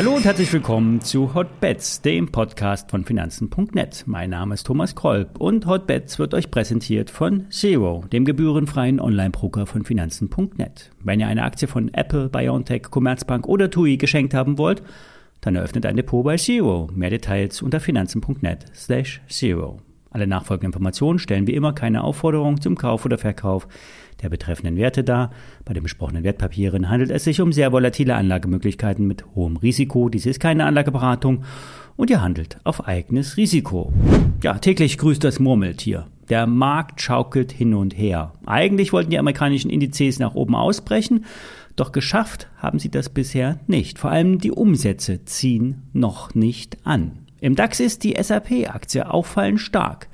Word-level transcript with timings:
Hallo 0.00 0.14
und 0.14 0.24
herzlich 0.24 0.50
willkommen 0.50 1.02
zu 1.02 1.34
Hotbets, 1.34 2.00
dem 2.00 2.32
Podcast 2.32 2.90
von 2.90 3.04
Finanzen.net. 3.04 4.04
Mein 4.06 4.30
Name 4.30 4.54
ist 4.54 4.64
Thomas 4.66 4.94
Kolb 4.94 5.38
und 5.38 5.66
Hotbets 5.66 6.18
wird 6.18 6.32
euch 6.32 6.50
präsentiert 6.50 7.10
von 7.10 7.50
Zero, 7.50 8.04
dem 8.10 8.24
gebührenfreien 8.24 8.98
Online-Broker 8.98 9.66
von 9.66 9.84
Finanzen.net. 9.84 10.90
Wenn 11.04 11.20
ihr 11.20 11.26
eine 11.26 11.42
Aktie 11.42 11.68
von 11.68 11.92
Apple, 11.92 12.30
BioNTech, 12.30 12.84
Commerzbank 12.84 13.46
oder 13.46 13.70
TUI 13.70 13.98
geschenkt 13.98 14.32
haben 14.32 14.56
wollt, 14.56 14.82
dann 15.42 15.56
eröffnet 15.56 15.84
ein 15.84 15.96
Depot 15.96 16.24
bei 16.24 16.38
Zero. 16.38 16.88
Mehr 16.94 17.10
Details 17.10 17.60
unter 17.60 17.78
Finanzen.net 17.78 18.64
slash 18.74 19.20
Zero. 19.28 19.82
Alle 20.10 20.26
nachfolgenden 20.26 20.72
Informationen 20.72 21.18
stellen 21.18 21.46
wie 21.46 21.54
immer 21.54 21.72
keine 21.72 22.02
Aufforderung 22.02 22.60
zum 22.60 22.76
Kauf 22.76 23.04
oder 23.04 23.16
Verkauf 23.16 23.68
der 24.22 24.28
betreffenden 24.28 24.76
Werte 24.76 25.04
dar. 25.04 25.30
Bei 25.64 25.72
den 25.72 25.82
besprochenen 25.82 26.24
Wertpapieren 26.24 26.90
handelt 26.90 27.10
es 27.10 27.24
sich 27.24 27.40
um 27.40 27.52
sehr 27.52 27.72
volatile 27.72 28.16
Anlagemöglichkeiten 28.16 29.06
mit 29.06 29.24
hohem 29.34 29.56
Risiko. 29.56 30.08
Dies 30.08 30.26
ist 30.26 30.40
keine 30.40 30.64
Anlageberatung 30.64 31.44
und 31.96 32.10
ihr 32.10 32.22
handelt 32.22 32.58
auf 32.64 32.86
eigenes 32.86 33.36
Risiko. 33.36 33.92
Ja, 34.42 34.58
täglich 34.58 34.98
grüßt 34.98 35.22
das 35.22 35.38
Murmeltier. 35.38 36.06
Der 36.28 36.46
Markt 36.46 37.00
schaukelt 37.00 37.52
hin 37.52 37.74
und 37.74 37.96
her. 37.96 38.32
Eigentlich 38.46 38.92
wollten 38.92 39.10
die 39.10 39.18
amerikanischen 39.18 39.70
Indizes 39.70 40.18
nach 40.18 40.34
oben 40.34 40.54
ausbrechen, 40.54 41.24
doch 41.76 41.92
geschafft 41.92 42.48
haben 42.56 42.78
sie 42.78 42.90
das 42.90 43.08
bisher 43.08 43.58
nicht. 43.66 43.98
Vor 43.98 44.10
allem 44.10 44.38
die 44.38 44.52
Umsätze 44.52 45.24
ziehen 45.24 45.82
noch 45.92 46.34
nicht 46.34 46.78
an. 46.84 47.26
Im 47.40 47.56
DAX 47.56 47.80
ist 47.80 48.04
die 48.04 48.16
SAP-Aktie 48.20 49.10
auffallend 49.10 49.60
stark. 49.60 50.08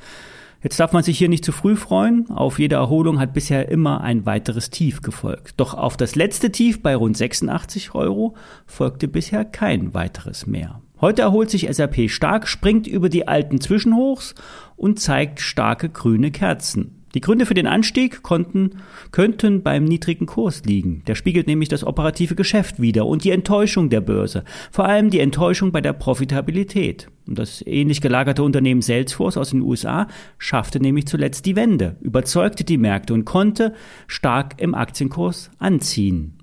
Jetzt 0.63 0.81
darf 0.81 0.93
man 0.93 1.03
sich 1.03 1.19
hier 1.19 1.29
nicht 1.29 1.45
zu 1.45 1.53
früh 1.53 1.77
freuen. 1.77 2.31
Auf 2.31 2.59
jede 2.59 2.77
Erholung 2.77 3.21
hat 3.21 3.35
bisher 3.35 3.69
immer 3.69 4.01
ein 4.01 4.27
weiteres 4.27 4.71
Tief 4.71 5.01
gefolgt. 5.01 5.55
Doch 5.59 5.75
auf 5.75 5.97
das 5.97 6.17
letzte 6.17 6.51
Tief 6.51 6.83
bei 6.83 6.97
rund 6.97 7.17
86 7.17 7.95
Euro 7.95 8.35
folgte 8.67 9.07
bisher 9.07 9.45
kein 9.45 9.95
weiteres 9.95 10.47
mehr. 10.47 10.81
Heute 11.01 11.23
erholt 11.23 11.51
sich 11.51 11.69
SAP 11.71 12.09
stark, 12.09 12.49
springt 12.49 12.87
über 12.87 13.09
die 13.09 13.29
alten 13.29 13.61
Zwischenhochs 13.61 14.35
und 14.77 14.99
zeigt 14.99 15.41
starke 15.41 15.89
grüne 15.89 16.31
Kerzen. 16.31 16.96
Die 17.17 17.23
Gründe 17.23 17.47
für 17.47 17.55
den 17.55 17.67
Anstieg 17.67 18.23
konnten, 18.23 18.83
könnten 19.11 19.63
beim 19.63 19.85
niedrigen 19.85 20.27
Kurs 20.27 20.67
liegen. 20.67 21.03
Der 21.07 21.15
spiegelt 21.15 21.47
nämlich 21.47 21.71
das 21.71 21.83
operative 21.83 22.35
Geschäft 22.35 22.79
wider 22.79 23.07
und 23.07 23.25
die 23.25 23.31
Enttäuschung 23.31 23.89
der 23.89 24.03
Börse. 24.03 24.45
Vor 24.71 24.85
allem 24.85 25.09
die 25.09 25.21
Enttäuschung 25.21 25.73
bei 25.73 25.81
der 25.81 25.95
Profitabilität. 25.95 27.09
Und 27.27 27.39
das 27.39 27.67
ähnlich 27.67 28.03
gelagerte 28.03 28.43
Unternehmen 28.43 28.83
Salesforce 28.83 29.39
aus 29.39 29.49
den 29.49 29.63
USA 29.63 30.09
schaffte 30.37 30.79
nämlich 30.79 31.07
zuletzt 31.07 31.47
die 31.47 31.57
Wende, 31.57 31.97
überzeugte 32.03 32.65
die 32.65 32.77
Märkte 32.77 33.15
und 33.15 33.25
konnte 33.25 33.73
stark 34.09 34.61
im 34.61 34.75
Aktienkurs 34.75 35.51
anziehen. 35.59 36.35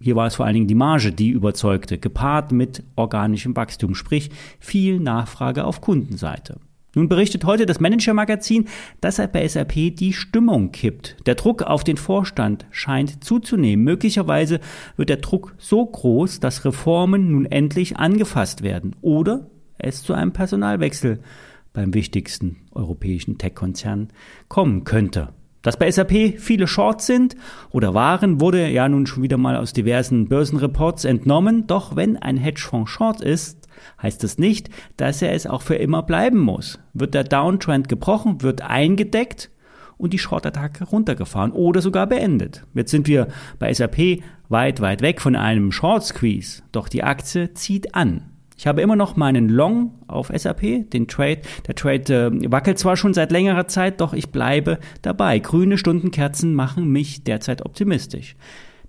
Hier 0.00 0.16
war 0.16 0.28
es 0.28 0.36
vor 0.36 0.46
allen 0.46 0.54
Dingen 0.54 0.66
die 0.66 0.74
Marge, 0.74 1.12
die 1.12 1.28
überzeugte, 1.28 1.98
gepaart 1.98 2.52
mit 2.52 2.82
organischem 2.96 3.54
Wachstum, 3.54 3.94
sprich 3.94 4.30
viel 4.58 4.98
Nachfrage 4.98 5.66
auf 5.66 5.82
Kundenseite. 5.82 6.58
Nun 6.94 7.08
berichtet 7.08 7.44
heute 7.44 7.64
das 7.64 7.80
Manager-Magazin, 7.80 8.68
dass 9.00 9.16
bei 9.32 9.48
SAP 9.48 9.96
die 9.96 10.12
Stimmung 10.12 10.72
kippt. 10.72 11.16
Der 11.26 11.36
Druck 11.36 11.62
auf 11.62 11.84
den 11.84 11.96
Vorstand 11.96 12.66
scheint 12.70 13.24
zuzunehmen. 13.24 13.84
Möglicherweise 13.84 14.60
wird 14.96 15.08
der 15.08 15.16
Druck 15.16 15.54
so 15.58 15.84
groß, 15.86 16.40
dass 16.40 16.64
Reformen 16.66 17.32
nun 17.32 17.46
endlich 17.46 17.96
angefasst 17.96 18.62
werden 18.62 18.94
oder 19.00 19.46
es 19.78 20.02
zu 20.02 20.12
einem 20.12 20.32
Personalwechsel 20.32 21.20
beim 21.72 21.94
wichtigsten 21.94 22.56
europäischen 22.72 23.38
Tech-Konzern 23.38 24.08
kommen 24.48 24.84
könnte. 24.84 25.32
Dass 25.62 25.76
bei 25.76 25.90
SAP 25.90 26.38
viele 26.38 26.66
Shorts 26.66 27.06
sind 27.06 27.36
oder 27.70 27.94
waren, 27.94 28.40
wurde 28.40 28.68
ja 28.68 28.88
nun 28.88 29.06
schon 29.06 29.22
wieder 29.22 29.38
mal 29.38 29.56
aus 29.56 29.72
diversen 29.72 30.28
Börsenreports 30.28 31.04
entnommen. 31.04 31.66
Doch 31.68 31.94
wenn 31.96 32.16
ein 32.16 32.36
Hedgefonds 32.36 32.90
Short 32.90 33.20
ist, 33.20 33.68
heißt 34.02 34.22
das 34.22 34.38
nicht, 34.38 34.70
dass 34.96 35.22
er 35.22 35.32
es 35.32 35.46
auch 35.46 35.62
für 35.62 35.76
immer 35.76 36.02
bleiben 36.02 36.38
muss. 36.38 36.80
Wird 36.92 37.14
der 37.14 37.24
Downtrend 37.24 37.88
gebrochen, 37.88 38.42
wird 38.42 38.62
eingedeckt 38.62 39.50
und 39.98 40.12
die 40.12 40.18
Short-Attacke 40.18 40.84
runtergefahren 40.84 41.52
oder 41.52 41.80
sogar 41.80 42.08
beendet. 42.08 42.64
Jetzt 42.74 42.90
sind 42.90 43.06
wir 43.06 43.28
bei 43.60 43.72
SAP 43.72 44.22
weit, 44.48 44.80
weit 44.80 45.00
weg 45.00 45.20
von 45.20 45.36
einem 45.36 45.70
Short-Squeeze, 45.70 46.62
doch 46.72 46.88
die 46.88 47.04
Aktie 47.04 47.54
zieht 47.54 47.94
an. 47.94 48.31
Ich 48.56 48.66
habe 48.66 48.82
immer 48.82 48.96
noch 48.96 49.16
meinen 49.16 49.48
Long 49.48 49.92
auf 50.06 50.30
SAP, 50.34 50.90
den 50.90 51.08
Trade. 51.08 51.42
Der 51.66 51.74
Trade 51.74 52.30
äh, 52.42 52.50
wackelt 52.52 52.78
zwar 52.78 52.96
schon 52.96 53.14
seit 53.14 53.32
längerer 53.32 53.66
Zeit, 53.66 54.00
doch 54.00 54.12
ich 54.12 54.30
bleibe 54.30 54.78
dabei. 55.02 55.38
Grüne 55.38 55.78
Stundenkerzen 55.78 56.54
machen 56.54 56.88
mich 56.88 57.24
derzeit 57.24 57.64
optimistisch. 57.64 58.36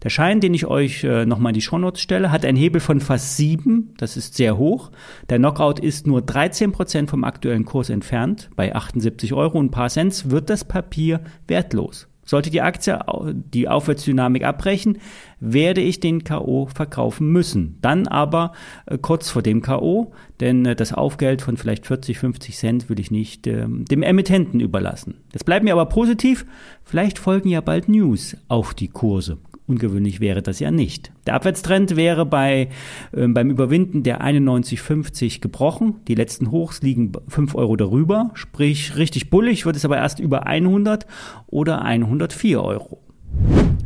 Der 0.04 0.10
Schein, 0.10 0.42
den 0.42 0.54
ich 0.54 0.66
euch 0.66 1.06
äh, 1.06 1.26
nochmal 1.26 1.52
in 1.52 1.56
die 1.56 1.62
Shownotes 1.62 2.02
stelle, 2.02 2.30
hat 2.30 2.44
einen 2.44 2.58
Hebel 2.58 2.82
von 2.82 3.00
fast 3.00 3.38
sieben. 3.38 3.94
Das 3.98 4.18
ist 4.18 4.36
sehr 4.36 4.58
hoch. 4.58 4.92
Der 5.30 5.38
Knockout 5.38 5.80
ist 5.80 6.08
nur 6.08 6.22
13 6.22 6.74
Prozent 6.74 7.10
vom 7.10 7.24
aktuellen 7.24 7.64
Kurs 7.64 7.90
entfernt. 7.90 8.50
Bei 8.58 8.76
78 8.76 9.34
Euro 9.34 9.58
und 9.58 9.68
ein 9.68 9.72
paar 9.72 9.90
Cent 9.90 10.30
wird 10.30 10.50
das 10.50 10.66
Papier 10.66 11.22
wertlos. 11.48 12.10
Sollte 12.26 12.50
die 12.50 12.62
Aktie 12.62 13.00
die 13.34 13.68
Aufwärtsdynamik 13.68 14.44
abbrechen, 14.44 15.00
werde 15.40 15.82
ich 15.82 16.00
den 16.00 16.24
K.O. 16.24 16.68
verkaufen 16.68 17.28
müssen. 17.28 17.78
Dann 17.82 18.08
aber 18.08 18.54
äh, 18.86 18.98
kurz 18.98 19.30
vor 19.30 19.42
dem 19.42 19.62
K.O., 19.62 20.14
denn 20.40 20.66
äh, 20.66 20.76
das 20.76 20.94
Aufgeld 20.94 21.42
von 21.42 21.58
vielleicht 21.58 21.86
40, 21.86 22.18
50 22.18 22.58
Cent 22.58 22.90
will 22.90 23.00
ich 23.00 23.12
nicht 23.12 23.46
äh, 23.48 23.66
dem 23.68 24.04
Emittenten 24.04 24.60
überlassen. 24.60 25.22
Das 25.32 25.44
bleibt 25.44 25.66
mir 25.66 25.74
aber 25.74 25.88
positiv. 25.88 26.46
Vielleicht 26.84 27.20
folgen 27.20 27.50
ja 27.50 27.62
bald 27.62 27.90
News 27.90 28.38
auf 28.48 28.74
die 28.74 28.88
Kurse. 28.88 29.38
Ungewöhnlich 29.66 30.20
wäre 30.20 30.42
das 30.42 30.60
ja 30.60 30.72
nicht. 30.72 31.12
Der 31.26 31.36
Abwärtstrend 31.36 31.96
wäre 31.96 32.26
bei, 32.26 32.70
äh, 33.14 33.28
beim 33.28 33.50
Überwinden 33.50 34.04
der 34.04 34.22
91,50 34.22 35.40
gebrochen. 35.40 35.96
Die 36.08 36.16
letzten 36.16 36.52
Hochs 36.52 36.82
liegen 36.82 37.14
5 37.30 37.56
Euro 37.56 37.78
darüber. 37.78 38.32
Sprich, 38.34 38.98
richtig 38.98 39.30
bullig 39.30 39.66
wird 39.66 39.78
es 39.78 39.86
aber 39.86 39.98
erst 39.98 40.20
über 40.20 40.48
100 40.48 41.08
oder 41.48 41.82
104 41.84 42.62
Euro. 42.62 43.00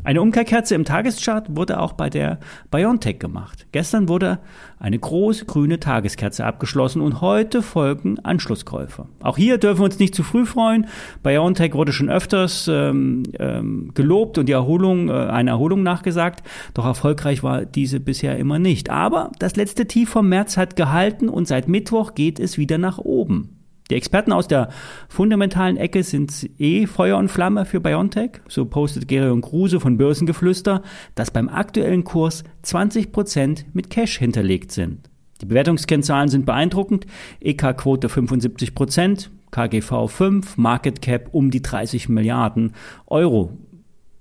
Eine 0.07 0.21
Umkehrkerze 0.21 0.73
im 0.73 0.85
Tageschart 0.85 1.57
wurde 1.57 1.81
auch 1.81 1.91
bei 1.91 2.09
der 2.09 2.39
BioNTech 2.71 3.19
gemacht. 3.19 3.67
Gestern 3.73 4.07
wurde 4.07 4.39
eine 4.79 4.97
große 4.97 5.43
grüne 5.43 5.81
Tageskerze 5.81 6.45
abgeschlossen 6.45 7.01
und 7.01 7.19
heute 7.19 7.61
folgen 7.61 8.17
Anschlusskäufe. 8.19 9.09
Auch 9.21 9.35
hier 9.35 9.57
dürfen 9.57 9.81
wir 9.81 9.83
uns 9.83 9.99
nicht 9.99 10.15
zu 10.15 10.23
früh 10.23 10.45
freuen. 10.45 10.87
BioNTech 11.23 11.73
wurde 11.73 11.91
schon 11.91 12.09
öfters 12.09 12.69
ähm, 12.71 13.23
ähm, 13.37 13.91
gelobt 13.95 14.37
und 14.37 14.45
die 14.45 14.53
Erholung, 14.53 15.09
äh, 15.09 15.11
eine 15.11 15.49
Erholung 15.49 15.83
nachgesagt, 15.83 16.41
doch 16.73 16.85
erfolgreich 16.85 17.43
war 17.43 17.65
diese 17.65 17.99
bisher 17.99 18.37
immer 18.37 18.59
nicht. 18.59 18.89
Aber 18.89 19.33
das 19.39 19.57
letzte 19.57 19.87
Tief 19.87 20.07
vom 20.07 20.29
März 20.29 20.55
hat 20.55 20.77
gehalten 20.77 21.27
und 21.27 21.49
seit 21.49 21.67
Mittwoch 21.67 22.15
geht 22.15 22.39
es 22.39 22.57
wieder 22.57 22.77
nach 22.77 22.97
oben. 22.97 23.56
Die 23.89 23.95
Experten 23.95 24.33
aus 24.33 24.47
der 24.47 24.69
fundamentalen 25.07 25.77
Ecke 25.77 26.03
sind 26.03 26.49
eh 26.59 26.87
Feuer 26.87 27.17
und 27.17 27.29
Flamme 27.29 27.65
für 27.65 27.79
BioNTech. 27.79 28.41
So 28.49 28.65
postet 28.65 29.07
Gerion 29.07 29.41
Kruse 29.41 29.79
von 29.79 29.97
Börsengeflüster, 29.97 30.83
dass 31.15 31.31
beim 31.31 31.47
aktuellen 31.47 32.03
Kurs 32.03 32.43
20 32.63 33.13
Prozent 33.13 33.65
mit 33.73 33.89
Cash 33.89 34.17
hinterlegt 34.17 34.71
sind. 34.71 35.09
Die 35.41 35.45
Bewertungskennzahlen 35.45 36.29
sind 36.29 36.45
beeindruckend. 36.45 37.05
EK-Quote 37.39 38.07
75%, 38.09 38.73
Prozent, 38.73 39.31
KGV 39.51 40.07
5, 40.09 40.57
Market 40.57 41.01
Cap 41.01 41.29
um 41.31 41.51
die 41.51 41.61
30 41.61 42.09
Milliarden 42.09 42.73
Euro 43.05 43.57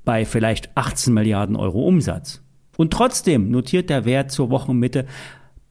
bei 0.05 0.25
vielleicht 0.25 0.77
18 0.77 1.13
Milliarden 1.13 1.57
Euro 1.57 1.81
Umsatz. 1.81 2.43
Und 2.77 2.93
trotzdem 2.93 3.51
notiert 3.51 3.91
der 3.91 4.05
Wert 4.05 4.31
zur 4.31 4.51
Wochenmitte 4.51 5.07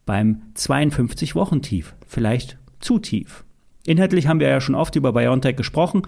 beim 0.06 0.42
52-Wochentief, 0.56 1.94
vielleicht 2.06 2.58
zu 2.80 3.00
tief. 3.00 3.46
Inhaltlich 3.88 4.28
haben 4.28 4.40
wir 4.40 4.48
ja 4.48 4.62
schon 4.62 4.76
oft 4.76 4.96
über 4.96 5.14
BioNTech 5.14 5.56
gesprochen. 5.56 6.04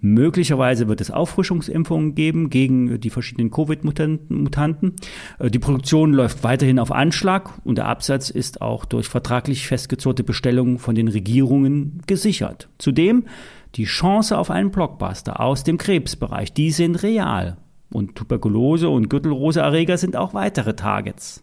Möglicherweise 0.00 0.88
wird 0.88 1.00
es 1.00 1.10
Auffrischungsimpfungen 1.10 2.14
geben 2.14 2.50
gegen 2.50 3.00
die 3.00 3.10
verschiedenen 3.10 3.50
Covid-Mutanten. 3.50 4.96
Äh, 5.38 5.50
die 5.50 5.58
Produktion 5.58 6.12
läuft 6.12 6.44
weiterhin 6.44 6.78
auf 6.78 6.92
Anschlag 6.92 7.50
und 7.64 7.78
der 7.78 7.86
Absatz 7.86 8.30
ist 8.30 8.62
auch 8.62 8.84
durch 8.84 9.08
vertraglich 9.08 9.66
festgezurrte 9.66 10.24
Bestellungen 10.24 10.78
von 10.78 10.94
den 10.94 11.08
Regierungen 11.08 12.02
gesichert. 12.06 12.68
Zudem 12.78 13.24
die 13.74 13.84
Chance 13.84 14.38
auf 14.38 14.50
einen 14.50 14.70
Blockbuster 14.70 15.40
aus 15.40 15.64
dem 15.64 15.78
Krebsbereich, 15.78 16.52
die 16.52 16.70
sind 16.70 17.02
real. 17.02 17.58
Und 17.90 18.16
Tuberkulose 18.16 18.88
und 18.88 19.08
Gürtelrose-Erreger 19.08 19.98
sind 19.98 20.16
auch 20.16 20.34
weitere 20.34 20.74
Targets. 20.74 21.42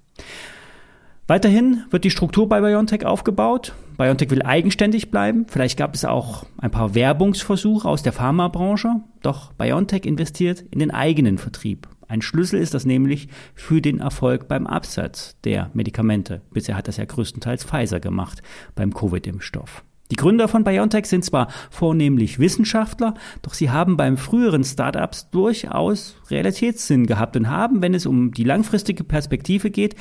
Weiterhin 1.27 1.85
wird 1.89 2.03
die 2.03 2.11
Struktur 2.11 2.47
bei 2.47 2.61
BioNTech 2.61 3.03
aufgebaut. 3.03 3.73
BioNTech 3.97 4.29
will 4.29 4.43
eigenständig 4.43 5.09
bleiben. 5.09 5.47
Vielleicht 5.47 5.75
gab 5.75 5.95
es 5.95 6.05
auch 6.05 6.45
ein 6.59 6.69
paar 6.69 6.93
Werbungsversuche 6.93 7.87
aus 7.89 8.03
der 8.03 8.13
Pharmabranche. 8.13 9.01
Doch 9.23 9.51
BioNTech 9.53 10.05
investiert 10.05 10.63
in 10.69 10.77
den 10.77 10.91
eigenen 10.91 11.39
Vertrieb. 11.39 11.87
Ein 12.07 12.21
Schlüssel 12.21 12.59
ist 12.59 12.75
das 12.75 12.85
nämlich 12.85 13.27
für 13.55 13.81
den 13.81 13.99
Erfolg 13.99 14.47
beim 14.47 14.67
Absatz 14.67 15.35
der 15.43 15.71
Medikamente. 15.73 16.41
Bisher 16.51 16.77
hat 16.77 16.87
das 16.87 16.97
ja 16.97 17.05
größtenteils 17.05 17.63
Pfizer 17.63 17.99
gemacht 17.99 18.43
beim 18.75 18.93
Covid-Impfstoff. 18.93 19.83
Die 20.11 20.17
Gründer 20.17 20.47
von 20.47 20.63
BioNTech 20.63 21.07
sind 21.07 21.25
zwar 21.25 21.47
vornehmlich 21.71 22.37
Wissenschaftler, 22.37 23.15
doch 23.41 23.55
sie 23.55 23.71
haben 23.71 23.97
beim 23.97 24.17
früheren 24.17 24.63
Startups 24.63 25.29
durchaus 25.31 26.15
Realitätssinn 26.29 27.07
gehabt 27.07 27.35
und 27.35 27.49
haben, 27.49 27.81
wenn 27.81 27.95
es 27.95 28.05
um 28.05 28.31
die 28.31 28.43
langfristige 28.43 29.03
Perspektive 29.03 29.71
geht, 29.71 29.95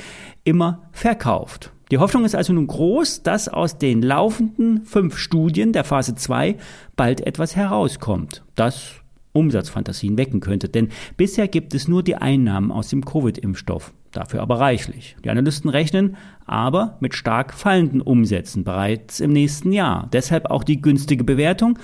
immer 0.44 0.90
verkauft. 0.92 1.72
Die 1.90 1.98
Hoffnung 1.98 2.24
ist 2.24 2.34
also 2.34 2.52
nun 2.52 2.66
groß, 2.66 3.22
dass 3.22 3.48
aus 3.48 3.78
den 3.78 4.02
laufenden 4.02 4.84
fünf 4.84 5.16
Studien 5.16 5.72
der 5.72 5.84
Phase 5.84 6.14
2 6.14 6.56
bald 6.96 7.26
etwas 7.26 7.56
herauskommt, 7.56 8.42
das 8.54 9.03
Umsatzfantasien 9.34 10.16
wecken 10.16 10.40
könnte. 10.40 10.68
Denn 10.70 10.88
bisher 11.16 11.48
gibt 11.48 11.74
es 11.74 11.88
nur 11.88 12.02
die 12.02 12.16
Einnahmen 12.16 12.70
aus 12.70 12.88
dem 12.88 13.04
Covid-Impfstoff, 13.04 13.92
dafür 14.12 14.40
aber 14.40 14.60
reichlich. 14.60 15.16
Die 15.22 15.30
Analysten 15.30 15.68
rechnen 15.68 16.16
aber 16.46 16.96
mit 17.00 17.14
stark 17.14 17.52
fallenden 17.52 18.00
Umsätzen 18.00 18.64
bereits 18.64 19.20
im 19.20 19.32
nächsten 19.32 19.72
Jahr. 19.72 20.08
Deshalb 20.12 20.46
auch 20.46 20.64
die 20.64 20.80
günstige 20.80 21.24
Bewertung. 21.24 21.78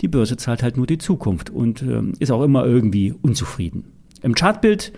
Die 0.00 0.08
Börse 0.08 0.36
zahlt 0.36 0.62
halt 0.62 0.76
nur 0.76 0.86
die 0.86 0.98
Zukunft 0.98 1.50
und 1.50 1.82
äh, 1.82 2.02
ist 2.18 2.30
auch 2.30 2.42
immer 2.42 2.64
irgendwie 2.64 3.12
unzufrieden. 3.22 3.84
Im 4.22 4.34
Chartbild 4.34 4.92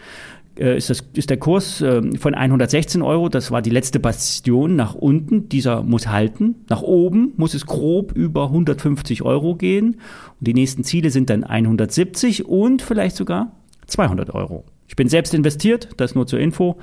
äh, 0.59 0.77
ist, 0.77 0.91
das, 0.91 1.05
ist 1.15 1.31
der 1.31 1.37
Kurs 1.37 1.81
äh, 1.81 2.03
von 2.19 2.35
116 2.35 3.03
Euro, 3.03 3.29
das 3.29 3.51
war 3.51 3.63
die 3.63 3.71
letzte 3.71 4.01
Bastion 4.01 4.77
nach 4.77 4.95
unten, 4.95 5.49
dieser 5.49 5.83
muss 5.83 6.09
halten. 6.09 6.57
Nach 6.69 6.83
oben 6.83 7.33
muss 7.37 7.55
es 7.55 7.67
grob 7.67 8.13
über 8.13 8.45
150 8.45 9.23
Euro 9.23 9.55
gehen 9.57 9.97
und 10.41 10.47
die 10.47 10.55
nächsten 10.55 10.85
Ziele 10.85 11.11
sind 11.11 11.31
dann 11.31 11.45
170 11.45 12.47
und 12.47 12.83
vielleicht 12.83 13.17
sogar 13.17 13.53
200 13.87 14.35
Euro. 14.35 14.65
Ich 14.89 14.97
bin 14.97 15.09
selbst 15.09 15.35
investiert, 15.35 15.89
das 15.97 16.15
nur 16.15 16.27
zur 16.27 16.39
Info. 16.39 16.79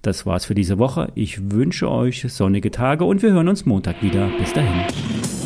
Das 0.00 0.26
war's 0.26 0.44
für 0.44 0.54
diese 0.54 0.78
Woche. 0.78 1.12
Ich 1.14 1.52
wünsche 1.52 1.90
euch 1.90 2.24
sonnige 2.28 2.70
Tage 2.70 3.04
und 3.04 3.22
wir 3.22 3.32
hören 3.32 3.48
uns 3.48 3.66
Montag 3.66 4.02
wieder. 4.02 4.30
Bis 4.38 4.52
dahin. 4.52 5.41